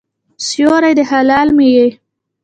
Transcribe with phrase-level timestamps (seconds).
[0.45, 1.87] سیوری د هلال مې یې